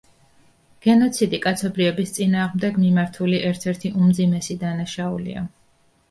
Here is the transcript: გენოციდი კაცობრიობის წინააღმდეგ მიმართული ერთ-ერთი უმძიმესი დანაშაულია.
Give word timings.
გენოციდი 0.83 1.39
კაცობრიობის 1.41 2.13
წინააღმდეგ 2.15 2.79
მიმართული 2.83 3.41
ერთ-ერთი 3.49 3.91
უმძიმესი 4.05 4.57
დანაშაულია. 4.65 5.45